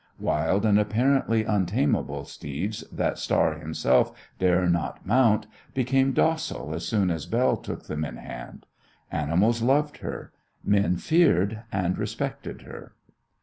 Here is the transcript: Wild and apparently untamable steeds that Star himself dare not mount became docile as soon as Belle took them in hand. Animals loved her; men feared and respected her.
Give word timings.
Wild 0.17 0.65
and 0.65 0.79
apparently 0.79 1.43
untamable 1.43 2.25
steeds 2.25 2.83
that 2.91 3.19
Star 3.19 3.59
himself 3.59 4.11
dare 4.39 4.67
not 4.67 5.05
mount 5.05 5.45
became 5.75 6.11
docile 6.11 6.73
as 6.73 6.87
soon 6.87 7.11
as 7.11 7.27
Belle 7.27 7.57
took 7.57 7.85
them 7.85 8.03
in 8.03 8.17
hand. 8.17 8.65
Animals 9.11 9.61
loved 9.61 9.97
her; 9.97 10.33
men 10.63 10.97
feared 10.97 11.61
and 11.71 11.99
respected 11.99 12.63
her. 12.63 12.93